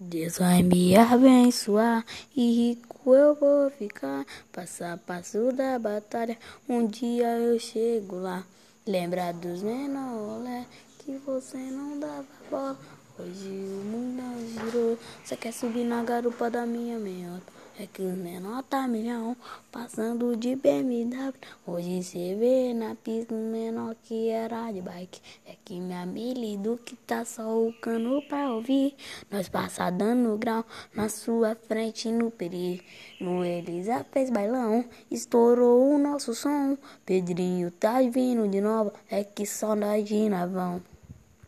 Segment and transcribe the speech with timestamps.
[0.00, 2.04] Deus vai me abençoar
[2.36, 4.24] e rico eu vou ficar.
[4.52, 8.44] Passo a passo da batalha, um dia eu chego lá.
[8.86, 10.66] Lembra dos menores
[11.00, 12.78] que você não dava bola.
[13.18, 14.22] Hoje o mundo
[14.52, 17.57] girou, você quer subir na garupa da minha meiota.
[17.80, 19.36] É que os menor tá milhão,
[19.70, 21.32] passando de BMW.
[21.64, 25.20] Hoje cê vê na pista menor que era de bike.
[25.46, 28.96] É que minha Mili que tá só o cano pra ouvir.
[29.30, 32.82] Nós passa dando grau na sua frente no peri.
[33.20, 36.76] No Elisa fez bailão, estourou o nosso som.
[37.06, 40.82] Pedrinho tá vindo de novo, é que só nós de navão.